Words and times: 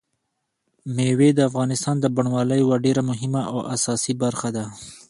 مېوې 0.95 1.29
د 1.35 1.39
افغانستان 1.49 1.95
د 1.99 2.05
بڼوالۍ 2.15 2.57
یوه 2.63 2.77
ډېره 2.85 3.01
مهمه 3.09 3.41
او 3.51 3.57
اساسي 3.75 4.13
برخه 4.23 4.49
ده. 4.55 4.65